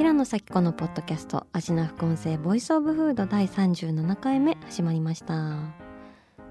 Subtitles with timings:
[0.00, 5.74] 平野咲子のポッドキャスト味な副音声ボイスオブフード第37回目始まりました。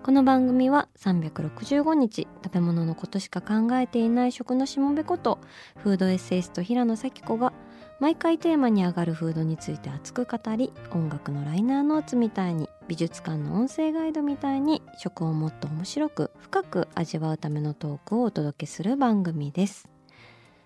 [0.03, 5.39] この番組は365日食べ物のことしか考えていない食のしもべこと
[5.77, 7.51] フードエッセイスト平野咲子が
[7.99, 19.89] 毎回テーマに上がるフードについて熱く語り音楽のライナーノーツみたいに美術館の音声ガイドみたいに食をもっと面白く深く味わうためのトークをお届けする番組です。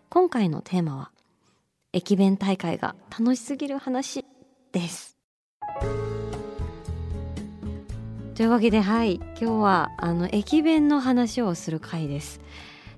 [0.09, 1.11] 今回のテーマは
[1.95, 4.25] 駅弁大会が楽しすぎる話
[4.71, 5.15] です。
[8.33, 9.17] というわけではい。
[9.17, 12.41] 今日はあの駅弁の話をする回です。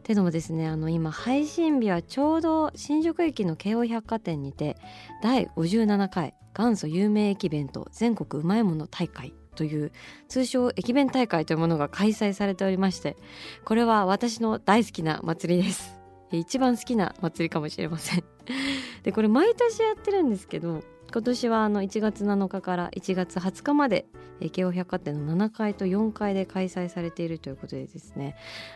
[0.03, 4.77] ていうのもですねあの今配信日はちょうど新宿駅の京王百貨店にて
[5.21, 9.91] 第57回元祖有名駅弁と全国うまいもの大会という
[10.29, 13.17] 通称駅弁大会というものが開催されておりまして
[13.65, 16.04] これは私の大好きな祭りです。
[16.37, 18.23] 一番好きな祭りかもしれません
[19.03, 24.05] でこれ毎年やってるんですけど今年はあの1月7日から1月20日まで
[24.51, 28.35] 京王百貨店の7階と4階で開催されているということでですね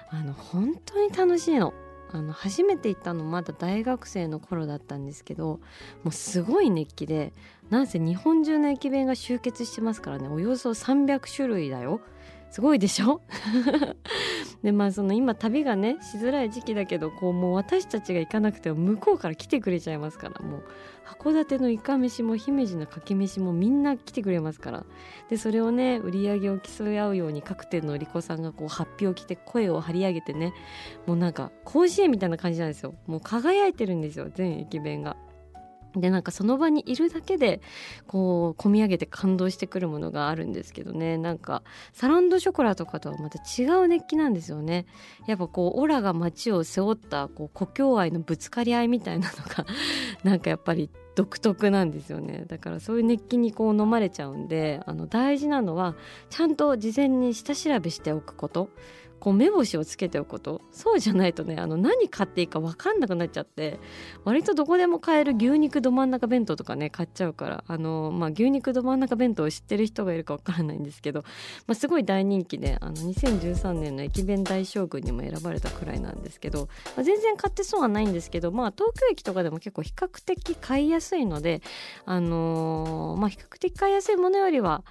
[0.09, 1.73] あの本当に楽しいの。
[2.11, 5.59] あの初めて行ったのまだ大学生の頃だったんですけど
[6.03, 7.33] もうすごい熱気で
[7.69, 12.01] なんせ日本中の駅弁が集結してますからねおよそ300種類だよ
[12.52, 13.22] すごいでしょ？
[14.64, 20.40] でまあその今旅がねしづらい時期だけどこうもう私たちが行かなくても向こうから来てくれちゃいますから。
[20.46, 20.63] もう
[21.06, 24.85] 函館のいかめしも姫路のかけ飯もみんな来てくれますから。
[25.29, 30.53] でそれをね売り上げを競い合うように各店の売り子さんがこう発表を着て声を張り上げてね
[31.07, 32.94] もうなんか甲子園みたいな感じなんですよ。
[33.07, 35.16] もう輝いてるんですよ全駅弁が。
[35.95, 37.61] でなんかその場にいるだけで
[38.07, 41.17] こう込み上げて感動してくるものがあるんですけどね。
[41.17, 41.63] なんか
[41.94, 44.85] サランドショコラとかとはまた違う熱気なんですよね。
[45.28, 49.66] やっぱこうオラが街を背負ったこう故郷愛のぶつかり合いみたいなのが
[50.23, 52.45] なんかやっぱり独特なんですよね。
[52.47, 55.95] だからそういう熱気にこう飲まれちゃうんであの大事なのは
[56.29, 58.69] ちゃんと事前に下調べしておくこと。
[59.19, 60.62] こう目星をつけておくこと。
[60.72, 63.80] そうじゃないとねあの何買っていいか分かんなくなっちゃって
[64.24, 71.22] 割とどこでも買える牛肉ど真ん中弁当とかね買っちゃうからあの、まあ、牛肉ど真ん中弁当を知ってる人がいるか分からないんですけど、
[71.68, 81.62] まあ、すごい大人気であの2013年の駅弁大将軍にも選ばれたくらいなんですけど、まあ、全然買ってそうはないんですけど、まあ、東京駅とかでも結構比較的買いやすいので、
[82.06, 84.84] あのー、まあ、比較的買いやすいものよりは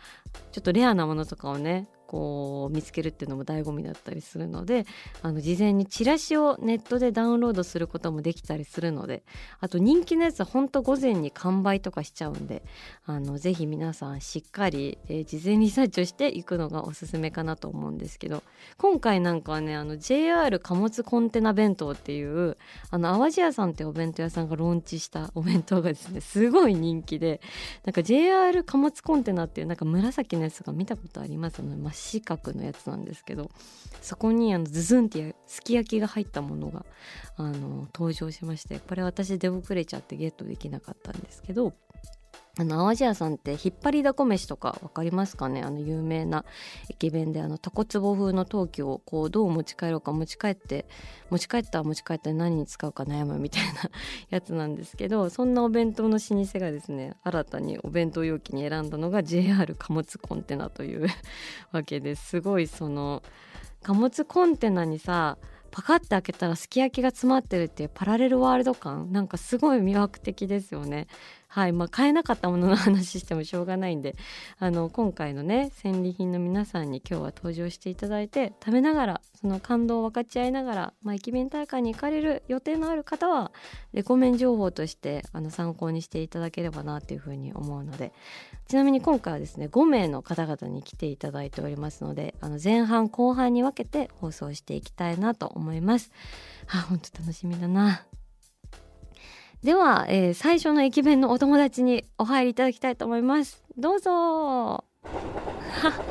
[0.53, 4.87] ちょっとレアなものとかをねこう見つけるっていうのも醍醐味だったりするので
[5.21, 9.23] あの事前にチラシをネットでダウンロードすることもできたりするので
[9.61, 12.63] あと人気のやつはほんと午前に完売とかしちゃうんで
[13.05, 18.43] あのぜひ皆さんしっかり、えー、事前リサーチをしていくのがおすすめかなと思うんですけど
[18.79, 22.57] 今回なんかはねあの JR 貨物コンテナ弁当っていう
[22.91, 27.43] あの淡路屋さんってお弁当屋さんがローンチした お弁当がですねすごい人気で
[27.85, 31.59] なんか JR 貨物コンテナっていうなんか紫のやつが見たことあります？
[31.63, 33.51] ので、四角のやつなんですけど
[34.01, 36.85] そこにあのズズンってすき焼きが入ったものが
[37.37, 41.73] あの登場しましてこれ私出遅れちゃってゲットできなかったんですけど
[42.61, 45.63] あの淡路屋さんって引っ張りだこ飯とか分かりますかね？
[45.63, 46.45] あの有名な
[46.89, 50.85] 駅弁であのタコツボ風の陶器をこうどう持ち帰ろうか持ち帰って
[51.31, 53.91] 持ち帰ったら持ち帰って何に使うか悩むみたいな
[54.31, 61.07] やつなんですけどそんなお弁当の老舗がですね新たにお弁当容器に選んだのが JR 貨物コンテナという
[61.71, 63.23] わけですごいその
[63.85, 65.39] 貨物コンテナにさ
[65.71, 69.13] パカッて開けたらすき焼きが詰まってるっていうパラレルワールド感？
[69.13, 71.07] なんかすごい魅惑的ですよね。
[71.51, 74.17] はいまあ、買えなかったものの話してもしょうがないんで
[74.59, 83.51] あの今回のね戦利品の皆さんに今日は登場していただいて食べながらその感動を分かち合いながら、まあ、駅弁大会に行かれる予定のある方は
[83.95, 88.13] レコメン情報としてあの参考にしていただければなというふうに思うので
[88.69, 96.13] ちなみに今回はですね5名の方々に来ていただいておりますのであの前半後半に分けて放送していきたいなと思います。
[96.69, 98.05] あ本当楽しみだな。
[99.63, 103.65] では、えー、最初の駅弁のお友達にお入りいただきたいと思います。
[103.77, 104.85] どうぞ。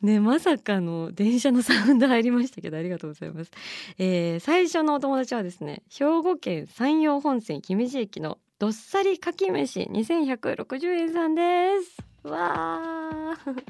[0.00, 3.50] ねまさかの電車のサウンド入りましたけどありがとうございます、
[3.96, 11.42] えー、最初のお友達はですね兵庫県山陽本線姫路駅のどっさりかき飯2160円さんで
[11.82, 12.28] す。
[12.28, 13.62] わー。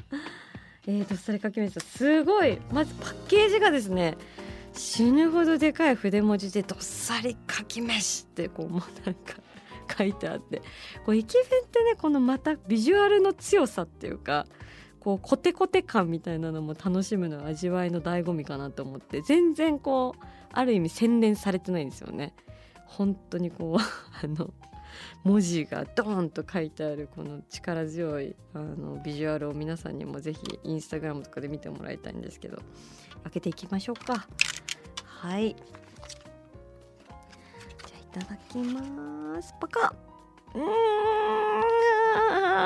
[0.87, 2.59] えー、どっさりかき飯すごい。
[2.71, 4.15] まずパッケージがですね
[4.75, 9.35] 死ぬほどでかい筆文字でどっさりかき飯ってこうもうなんか
[9.97, 10.61] 書いてあって
[11.05, 14.45] こう駅弁ってねこのまたビジュアルの強さっていうか
[14.99, 22.33] こうコテコテ感みたいなのも楽しむの味わいの醍醐味かなと思って全然こうある意味洗練されてないんですよね。
[22.85, 23.81] 本当にこう
[24.25, 24.53] あの
[25.23, 32.61] 文字がドーンと書いてあるこの力強いあのビジュアルを皆さんにもぜひインスタグラムとかで見てもらいたいんですけど
[33.23, 34.27] 開けていきましょうか
[35.25, 35.55] はい。
[35.55, 39.55] じゃあいただきます。
[39.59, 39.95] パカ。
[40.53, 40.59] う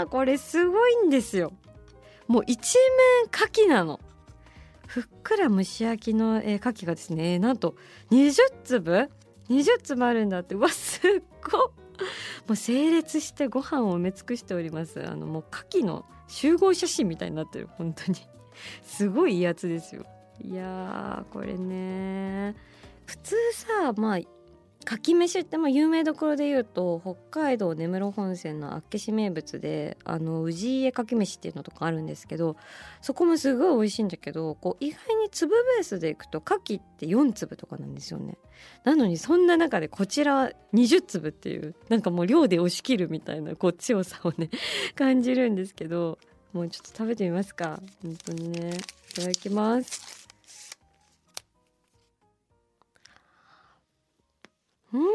[0.02, 0.10] ーん。
[0.10, 1.54] これすごいんですよ。
[2.28, 2.78] もう一
[3.24, 4.02] 面牡蠣なの。
[4.88, 7.76] ふっくら蒸し焼きの、えー、牡蠣がですねなんと
[8.12, 8.34] 20
[8.66, 9.10] 粒
[9.50, 10.56] ？20粒あるんだって。
[10.56, 11.02] うわすっ
[11.42, 11.74] ごも
[12.50, 15.02] う整列してご飯を埋め尽くしております。
[15.08, 17.70] あのもう牡蠣の集合写真みたいになってる。
[17.78, 18.18] 本当に。
[18.84, 20.04] すごいいいやつですよ。
[20.42, 22.56] いやこれね
[23.06, 24.20] 普通さまあ
[24.86, 32.56] かき飯ってまあ有名どころで言うと北海道根室本線の厚岸名物であの氏家かき飯っていうのとかあるんですけど
[33.02, 38.38] そこもすごい美味しいんだけどこう意外に粒ベースでいくと牡蠣って4粒とかなんですよね。
[38.84, 44.50] なのにそんな中でこちら20粒っていうなんかもう量で押し切るみたいなこう強さをね
[44.96, 46.18] 感じるんですけど
[46.54, 47.80] もうちょっと食べてみますか。
[48.02, 48.72] 本当にね。
[49.12, 50.19] いただきます。
[54.94, 55.02] うん。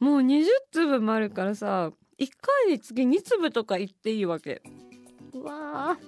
[0.00, 4.62] もう20粒もあるからさ1回に次2粒とかいっていいわけ。
[5.32, 5.98] うわ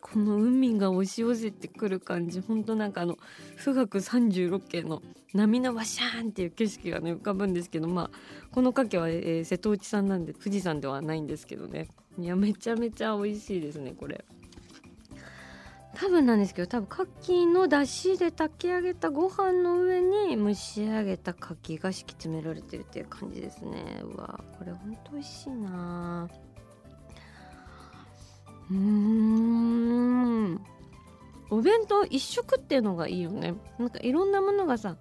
[0.00, 2.40] この海が押し寄せてくる感じ。
[2.40, 3.16] ほんとなんかあの
[3.62, 5.02] 富岳36景の
[5.34, 11.88] 波のワシャーンっていう景色がね浮かぶんですけどまあこの牡蠣は、えー、瀬戸内産なんで富士山ではないんですけどね。
[12.18, 14.24] いやめちゃめちゃ美味しいですねこれ。
[15.94, 24.02] 多分なんですけど多分牡蠣の出汁で炊き上げたご飯の上に蒸し上げた牡蠣が敷き詰められてるっていう感じですね。
[24.02, 26.28] うわこれほんと美味しいな。
[28.70, 30.60] うーん。
[31.50, 33.54] お弁当一食っていうのがいいよね。
[33.78, 34.96] なんかいろんなものがさ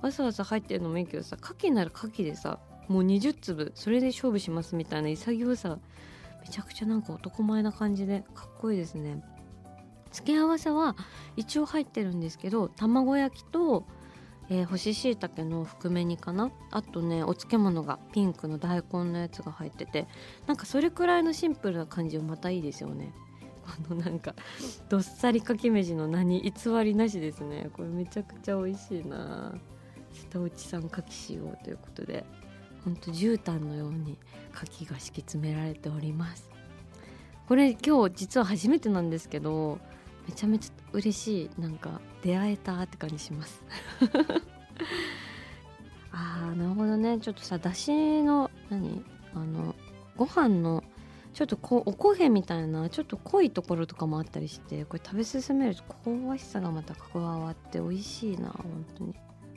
[0.00, 5.78] わさわさ入ってるのもいいけどさ牡蠣なら牡蠣でさもう20粒それで勝負しますみたいな潔さ
[6.42, 9.22] めちゃくちゃなんか男前な感じでかっこいいですね。
[10.12, 10.96] 付け合わせは
[11.36, 13.84] 一応入ってるんですけど卵焼きと、
[14.48, 16.50] えー、干し椎茸の含め煮かな？
[16.70, 20.08] あとねお漬物がピンクの大根のやつが入ってて
[20.46, 23.12] なんかそれくらいのシンプルな感じもまたいいですよね。
[23.88, 24.34] このなんか
[24.88, 27.70] どっさりかき飯の名に偽りなしですね。
[27.72, 29.54] これめちゃくちゃ美味しいな。
[30.12, 32.24] 瀬戸内産かきしようということで
[32.84, 34.18] ほんと絨毯のように
[34.52, 36.50] 牡蠣が敷き詰められております。
[37.46, 39.78] これ今日実は初めてなんですけど
[40.26, 43.62] めちゃめちゃ嬉しいなんか出会えたって感じします。
[46.12, 47.18] あーなるほどね。
[47.18, 49.04] ちょっとさだしの何？
[49.34, 49.74] あの
[50.16, 50.82] ご飯の
[51.32, 59.14] ちょっとこうおこげみたいなちょっと濃いところとかもあったりしてこれ食べ進めると香ばしさがまた加わって美味しいな本当に。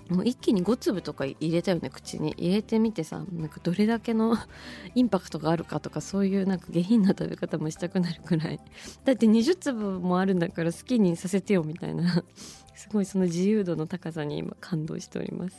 [0.10, 2.34] もう一気に5粒とか入れたよね口に。
[2.38, 4.38] 入れてみてさなんかどれだけの
[4.96, 8.60] インパクトがあるかとかそういうなんか下品な食べ方もしたくなるくらい。
[9.06, 12.24] だって20粒もあるんだから好きにさせてよみたいな。
[12.76, 15.56] すごいその自由度の高さに今感動しております。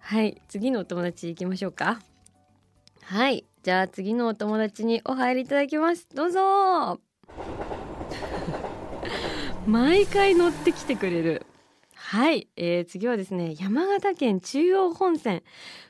[0.00, 2.00] はい次のお友達行きましょうか。
[3.02, 6.08] はいじゃあ次のお友達にお入りいただきます。
[6.14, 7.00] どうぞ。
[9.66, 11.44] 毎回乗ってきてくれる。
[12.10, 15.42] はい、えー、次はですね山形県中央本線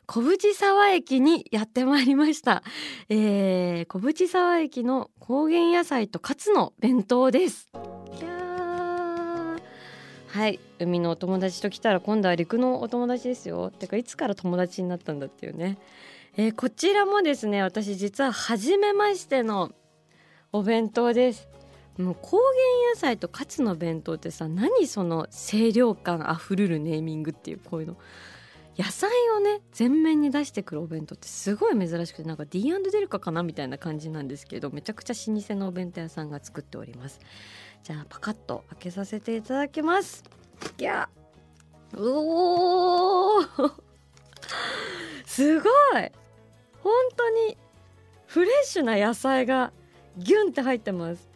[0.07, 2.65] 小淵沢駅にやってまいりました、
[3.09, 7.71] えー、小淵沢駅の高原野菜とカツの弁当です。
[10.27, 10.59] はい。
[10.81, 13.71] 海のお友達と来たら今度は陸のお友達ですよ。
[13.71, 15.79] てかいつから友達になったんだっていうね、
[16.37, 19.71] えー、こちらもですね私実は初めましての
[20.51, 21.48] お弁当です。
[21.99, 27.97] もう高原野菜とカツの弁当ってさ何その清涼感あふれるネーミングっていうこういうの。
[28.79, 37.19] 野菜をね全面に出してくるお弁当ってすごい珍しくてなんか D& デルカかなみたいな感じなんですけどめちゃくちゃ老舗のお弁当屋さんが作っております。
[37.83, 40.23] じゃあパカッと開けさせていただきます。
[40.79, 41.09] いや
[41.97, 43.73] おー。
[45.27, 46.13] すごい。
[46.81, 47.59] 本当に
[48.27, 49.73] フレッシュな野菜が
[50.17, 51.28] ギュンって入ってます。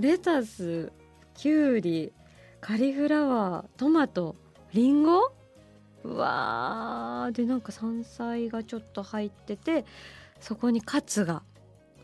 [0.00, 0.92] レタス
[1.34, 2.12] きゅうり
[2.60, 4.36] カリフラワートマト
[4.72, 5.32] リンゴ？
[6.04, 7.32] うわー。
[7.32, 9.84] でなんか山菜がちょっと入ってて
[10.40, 11.42] そこにカツが。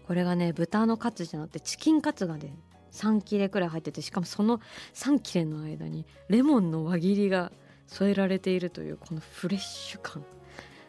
[0.07, 2.55] これがね豚のカツじゃなくてチキンカツがね
[2.93, 4.61] 3切れくらい入っててしかもその
[4.95, 7.51] 3切れの間にレモンの輪切りが
[7.87, 10.25] 添えられているというこのフレッシュ感。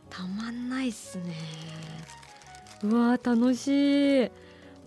[0.10, 1.34] たまんないっすね。
[2.84, 4.32] うわー楽しい。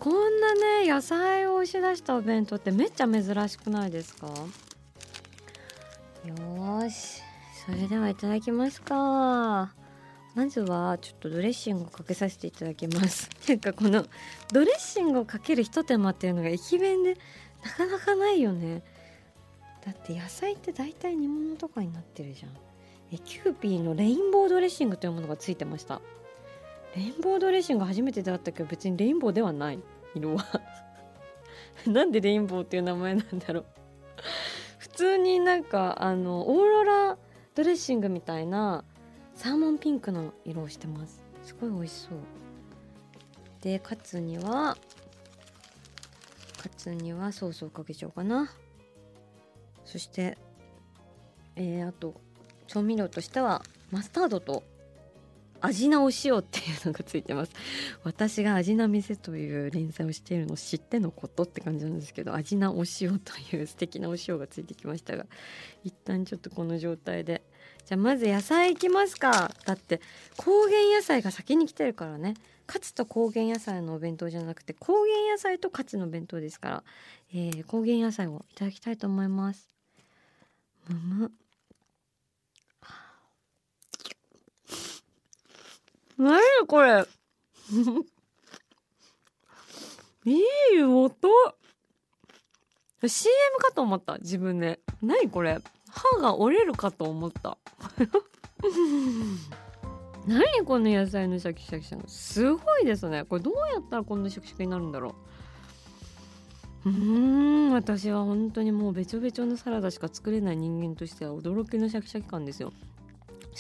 [0.00, 4.28] こんなね野菜を押し出したお弁当ってめっちゃ珍しくないですか？
[6.24, 7.22] よし
[7.66, 9.74] それではいただきますか。
[10.34, 13.28] まずはちょっとドレッシングをかけさせていただきます。
[13.48, 14.06] なんかこの
[14.52, 17.18] ドレッシングをかけるひと手間っていうのが駅弁で
[17.62, 18.82] なかなかないよね。
[19.84, 22.52] だって野菜って大体煮物とかになってるじゃん。
[23.12, 26.00] えキューピーのレインボードレッシングというものがついてました。
[26.96, 29.78] レインボードレッシング初めて出会ったけど別にレインボーではない。
[30.14, 30.60] 色は。
[31.86, 33.66] なんでレインボーっていう名前なんだろう。
[34.78, 37.18] 普通になんかあのオーロラ
[37.54, 38.84] ドレッシングみたいな
[39.34, 41.22] サーモンピンクの色をしてます。
[41.42, 42.18] すごい美味しそう。
[43.62, 44.76] でカツには
[46.58, 48.52] カツにはソースをかけちゃおうかな。
[49.84, 50.36] そして
[51.56, 52.14] えー、あと
[52.66, 54.62] 調味料としてはマスタードと
[55.60, 57.52] 味なお塩っていうのがついてます。
[58.04, 65.26] 私が味な店という連載をしているのを知ってのことって感じなんですけど味なお塩という素敵なお塩がついてきましたが
[65.84, 67.42] 一旦ちょっとこの状態で。
[67.86, 69.52] じゃあまず野菜いきますか。
[69.64, 70.00] だって
[70.36, 72.34] 高原野菜が先に来てるからね。
[72.66, 76.84] カツと高原野菜のお弁当じゃなくて高原野菜とカツの弁当ですから、
[77.32, 79.74] えー、高原野菜をいただきたいと思います。
[80.88, 81.32] むむ
[86.20, 87.06] 何これ。
[90.26, 90.38] い
[90.76, 91.28] い音。
[93.06, 94.18] CM かと思った。
[94.18, 94.80] 自分で。
[95.00, 95.58] 何これ。
[95.88, 97.56] 歯が折れるかと思った。
[100.28, 102.06] 何この野菜のシャキシャキしたの。
[102.06, 103.24] すごいですね。
[103.24, 105.14] これどうやったらこんなシャキシャキになるんだろ
[106.84, 106.90] う。
[106.90, 107.72] うん。
[107.72, 112.74] 私は本当にもうべちょべちょのサラダしか作れない人間としては驚きのシャキシャキ感ですよ。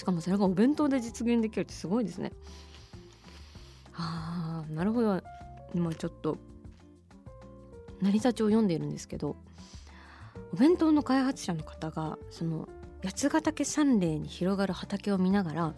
[0.00, 2.32] しかもそれがお弁当で実現できるってすごいですね。
[3.92, 5.22] あーなるほど。
[5.74, 6.38] 今ちょっと
[8.00, 9.36] 成田町を読んでいるんですけど
[10.54, 12.66] お弁当の開発者の方がその
[13.04, 15.74] 八ヶ岳山嶺に広がる畑を見ながら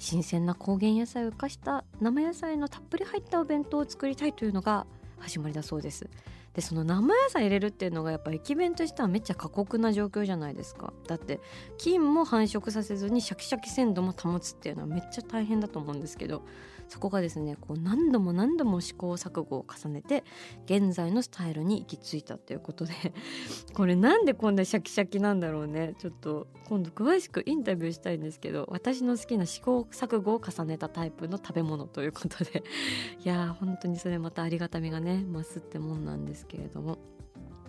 [0.00, 4.84] 新鮮な高原野菜を生かした生野菜のたっぷり入ったお弁当を作りたいというのが
[5.24, 6.08] 始まりだそうです。
[6.54, 10.92] でその生野菜入れるっていうのがやっぱ駅弁としてはめっちゃ過酷な状況じゃないですか。
[11.08, 11.40] だって
[11.78, 16.42] 菌も繁殖させずにシャキシャキ鮮度も保つっていうのはめっちゃ大変だと思うんですけど
[16.88, 20.24] そこがですねこう何度も何度も試行錯誤を重ねて
[20.66, 22.92] 現在のスタイルに行き着いたっていうことで
[23.74, 25.94] これなんでこんなシャキシャキなんだろうね。
[25.98, 32.64] ちょっと今度詳しくインタビューしたいんですけど私の好きな試行錯誤を重ねたタイプの食べ物ということで。
[33.24, 36.98] いやー本当にそれまたありがたみがね増すってもんなんですけれども。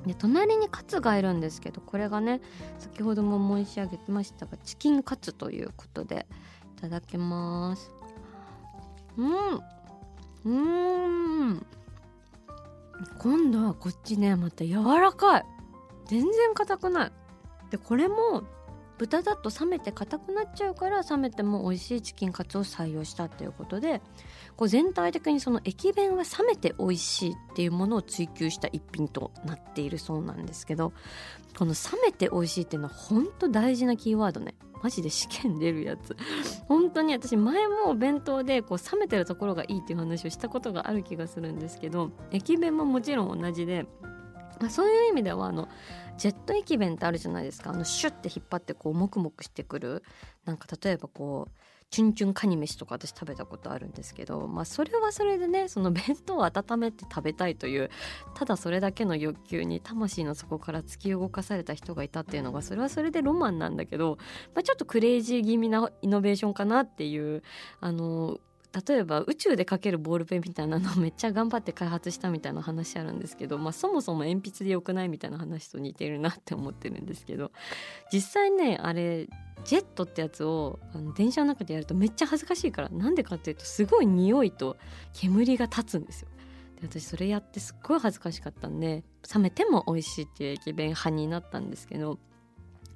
[0.05, 2.41] で隣にカツがいるんですけどこれがね
[2.77, 6.27] 先ほども申し上げましたがチキンカツということで
[6.77, 8.04] いただきます。
[9.17, 9.61] うん。
[10.45, 11.65] うん。
[13.19, 15.45] 今度はこっちねまた柔らかい。
[16.07, 17.11] 全然硬くない。
[17.71, 18.43] でこれも
[18.97, 24.01] 豚だと冷めて硬くなっちゃうから冷めても美味しいチキンカツを採用したっていうことで
[24.57, 30.93] こう全体的にその駅弁は冷めて美味しいっていうものを追求した一品となっているそうなんですけど
[31.57, 34.55] この冷めて美味しいっていうのは本当大事なキーワードね。
[34.83, 36.15] マジで試験出るやつ。
[36.67, 43.87] 本当に私前もお弁当でこう冷めてるところがいいっていう話をしたことがある気がするんですけど駅弁ももちろん同じで、
[44.59, 45.69] まあ、そういう意味ではあの
[46.17, 47.71] ジェット駅弁ってあるじゃないですか。
[47.71, 50.03] あのシュッて引っ張ってこうモクモクしてくる。
[50.45, 51.51] なんか例えばこう
[51.91, 57.89] チュンチュンカニ飯とか私食べたことあるんですけどまあそれはそれでねその弁当を温めて食べたいという
[58.33, 64.17] ただそれだけの欲求に魂の底から突き動かされた人がいたっていうのがそれはそれでロマンなんだけど、
[64.53, 67.43] まあ、ちょっとクレイジー気味なイノベーションかなっていう
[67.79, 68.39] あの
[68.87, 77.51] 例えば宇宙で描けるボールペンみたいなのをめっちゃ頑張って開発したみたいな話あるんですけど、まあ、そもそも鉛筆でよくないみたいな話と似てるなって思ってるんですけど
[78.11, 79.27] 実際ねあれ
[79.63, 84.75] ジェットってやつをあの電車の中でやるとめっちゃ恥ずかしいからなんでかっていうとすごい匂いと
[85.13, 86.27] 煙が立つんですよ。
[86.81, 89.03] で私それやってすっごい恥ずかしかったんで
[89.33, 92.19] 冷めても美味しいっていう駅弁派になったんですけど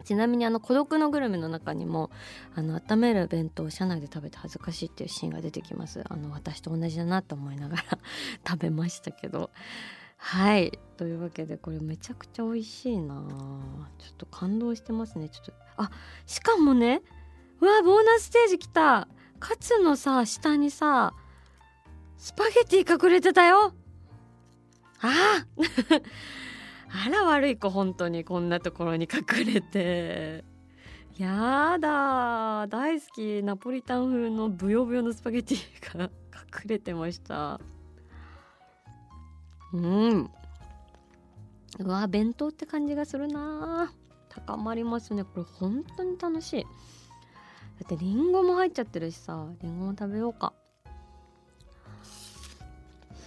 [0.03, 2.09] ちなみにあの孤独のグルメの中にも
[2.55, 6.03] あの温める弁当を車内で食べて恥ずかしいっていうシーンが出てきます。
[6.09, 7.83] あの私と同じだなと思いながら
[8.47, 9.51] 食べましたけど。
[10.17, 10.77] はい。
[10.97, 13.15] というわけでこれめちゃくちゃ美味しいな。
[13.97, 15.29] ちょっと感動してますね。
[15.29, 15.91] ちょっとあ
[16.25, 17.01] しかもね
[17.61, 19.07] うわボーナスステージ来た。
[19.39, 21.13] カツのさ下にさ
[22.17, 23.73] スパゲティ隠れてたよ。
[25.01, 25.45] ああ
[27.09, 30.43] ら悪い子本当にこんなところに隠れて。
[31.17, 36.09] やだ大好きナポリタン風のブヨブヨのスパゲティが隠
[36.67, 37.59] れてました。
[39.73, 40.29] うん。
[41.79, 43.93] うわ弁当って感じがするな
[44.29, 45.23] 高まりますね。
[45.23, 46.63] これ本当に楽しい。
[46.63, 46.69] だ
[47.85, 49.45] ってりんごも入っちゃってるしさ。
[49.61, 50.53] りんごも食べようか。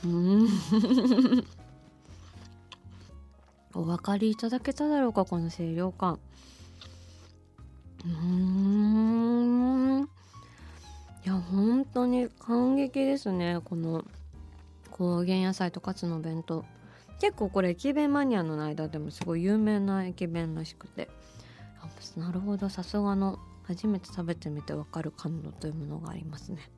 [0.05, 0.49] うん。
[3.75, 6.19] お分かりいただけただろうかこの清涼感。
[8.05, 8.13] うー
[10.01, 10.03] ん。
[11.25, 14.05] いや本当に感激ですねこの
[14.91, 16.65] 高原野菜とカツの弁当。
[17.21, 21.09] 結構これ駅弁マニアの間でもすごい有名な駅弁らしくて。
[22.17, 22.69] なるほど。
[22.69, 26.71] さすがの初めて食べてみてわかる感動というものがありますね。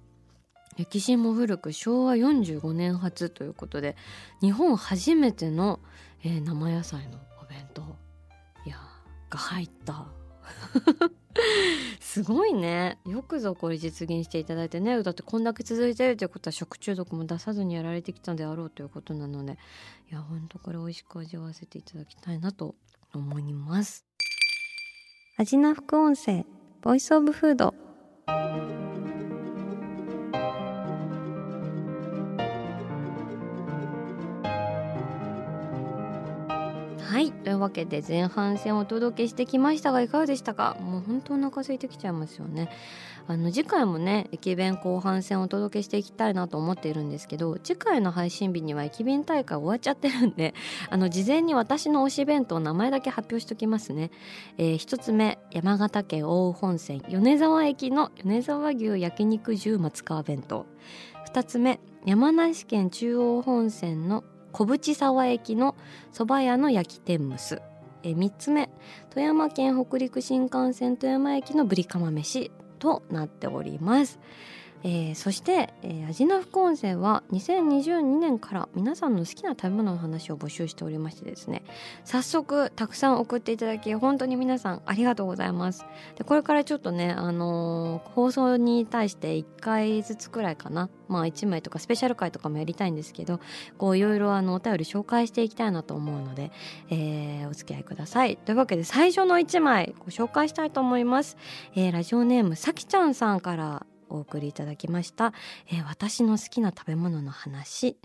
[0.77, 3.97] 歴史も古く昭和45年初ということで
[4.41, 5.81] 日本初めての、
[6.25, 7.83] えー、生野菜のお弁当。
[8.65, 8.77] いや
[9.29, 10.07] が入った。
[12.01, 12.99] すごいね。
[13.07, 15.03] よくぞこれ実現していただいてね。
[15.03, 19.59] だってこんだけ続いてるということは食中毒も出さずにやられてきたであろうということなので。
[20.11, 22.75] いやほんとこれ美味しく味わわせていただきたいなと
[23.13, 24.07] 思います。
[25.37, 26.47] 味な副音声
[26.81, 27.75] ボイスオブフード
[37.55, 40.77] いというわけで前半戦をお届けしてきましたがいかがでしたか？
[40.81, 42.69] もう本当お腹空いてきちゃいますよね。
[43.27, 50.53] あの次回もね駅弁後半戦お届けしていきたいなと思っているんですけど次回の配信日には駅弁大会終わっちゃってるんで
[50.91, 54.11] あの事前に私の推し弁当名前だけ発表しておきますね、
[54.59, 60.67] えー、1つ目山形県大羽本線米沢駅の米沢牛焼肉重松川弁当。
[61.33, 64.23] 2つ目山梨県中央本線の
[64.55, 65.75] 小淵沢駅の
[66.13, 67.61] 蕎麦屋の焼き天むす。
[68.05, 68.71] え3つ目。
[69.11, 74.21] 富山県北陸新幹線富山駅のぶりかま飯となっております。
[74.87, 81.63] えー、そして、えー、味の副音声は2022年から皆さんの好きな食べ物の話を募集しておりましてですね。
[82.05, 85.87] 早速たくさん送っていただき本当に皆さんありがとうございます。
[86.17, 90.91] でこれからちょっとね、あのー、放送に対して1回ずつくらいかな。
[91.09, 93.41] まあ1枚とかスペシャル回とかもやりたいんですけど
[93.77, 96.51] こういろいろあのお便り紹介していきたいなと思うので、
[96.91, 98.37] えー、お付き合いください。
[98.37, 101.39] というわけで最初の1枚ご紹介したいと思います、
[101.75, 105.33] えー、ラジオネームさきちゃんさんからお送りいただきました、
[105.69, 107.97] えー、私の好きな食べ物の話。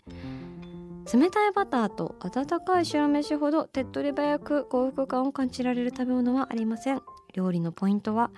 [1.12, 7.02] 冷たいバターと温かい白飯ほど手っ取り早く幸福感を感じられる食べ物はありません。
[7.34, 8.32] 料理のポイントは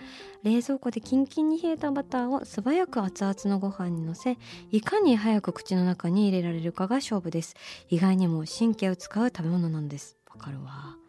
[0.44, 4.38] 冷蔵庫でキンキンに冷えたバターを素早く熱々のご飯にのせ
[4.72, 7.56] いかに早く口の中に入れられるかが勝負です。
[7.90, 10.18] 意外にも神経を使う食べ物なんです。
[10.30, 11.01] わかるわ。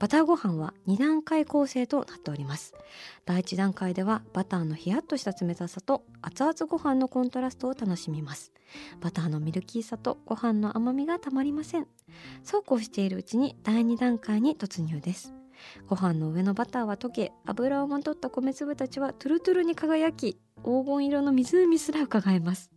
[0.00, 2.72] バターご飯は2段階構成となっております。
[3.26, 8.50] 第1段階ではバターのヒヤッとした冷たさと熱々ご飯のコントラストを楽しみます。
[9.02, 11.86] バターのミルキーさとご飯の甘みがたまりません。
[12.42, 15.34] そうこうしているうちに第2段階に突入です。
[15.86, 22.70] ご飯の上のバターは溶け油をまとった米粒たちはトゥルトゥルに輝き黄金色の湖すら伺えます。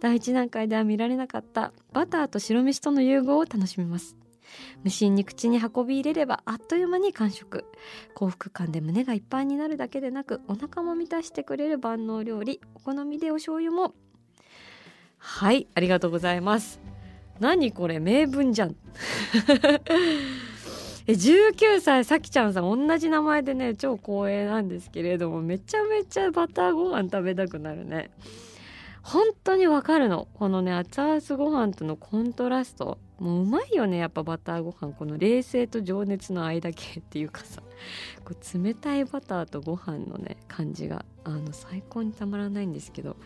[0.00, 4.18] 第1段階では見られなかったバターと白飯との融合を楽しみます。
[4.84, 7.64] 無心に口に運び入れればあっという間に完食。
[8.14, 13.94] 幸福感で胸がいっぱいになるだけでなくお腹も満たしてくれる万能料理お好みでお醤油も。
[15.18, 16.80] はいありがとうございます。
[17.40, 18.76] 何これ名文じゃん。
[21.06, 28.10] え19歳さきちゃんさん同じ名前でね超光栄なんですけれどもめちゃめちゃバターご飯食べたくなるね。
[29.02, 30.28] 本当にわかるの。
[30.34, 32.98] このね熱々ご飯とのコントラスト。
[33.18, 34.92] もううまいよねやっぱバターご飯。
[34.92, 37.62] この冷静と情熱の間系っていうかさ。
[38.24, 41.04] こう冷たいバターとご飯のね感じが。
[41.24, 43.16] あの最高にたまらないんですけど。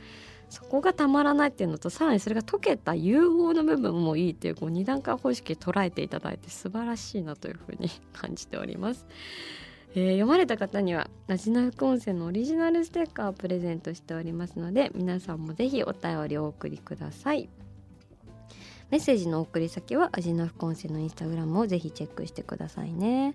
[0.49, 9.07] そこがたまらないっていうのとさらにそれが溶けた融合の部分もいいっていうこう二段階方式捉えていただいて素晴らしいなというふうに感じております。
[9.97, 17.49] えー、読まれた方にはラジナ副音声のオリジナルステッカーをプレゼントしておりますので皆さんもぜひお便りをお送りください。
[18.91, 23.35] メッセージの送り先はアジナ副音声のインスタグラムをぜひチェックしてくださいね。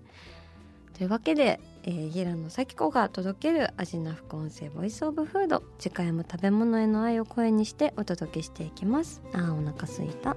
[0.96, 5.64] というわけでえー、平野咲子が届ける味な副音声ボイスオブフード。
[5.78, 9.20] 次回も食べ物への愛を声にしてお届けしていきます。
[9.32, 10.36] あーお腹すいた。